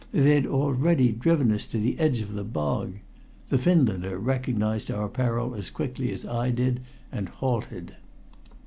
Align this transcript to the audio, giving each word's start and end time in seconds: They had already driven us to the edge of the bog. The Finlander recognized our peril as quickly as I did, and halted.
They 0.11 0.33
had 0.33 0.47
already 0.47 1.11
driven 1.11 1.51
us 1.51 1.67
to 1.67 1.77
the 1.77 1.99
edge 1.99 2.21
of 2.21 2.33
the 2.33 2.43
bog. 2.43 2.95
The 3.49 3.59
Finlander 3.59 4.17
recognized 4.17 4.89
our 4.89 5.07
peril 5.07 5.53
as 5.53 5.69
quickly 5.69 6.11
as 6.11 6.25
I 6.25 6.49
did, 6.49 6.79
and 7.11 7.29
halted. 7.29 7.97